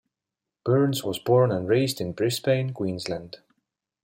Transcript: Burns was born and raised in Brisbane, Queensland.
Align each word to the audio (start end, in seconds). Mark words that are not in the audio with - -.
Burns 0.65 1.03
was 1.03 1.19
born 1.19 1.51
and 1.51 1.69
raised 1.69 2.01
in 2.01 2.13
Brisbane, 2.13 2.73
Queensland. 2.73 3.37